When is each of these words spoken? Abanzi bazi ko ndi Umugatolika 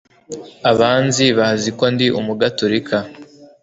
Abanzi 0.71 1.25
bazi 1.37 1.69
ko 1.77 1.85
ndi 1.93 2.07
Umugatolika 2.19 2.97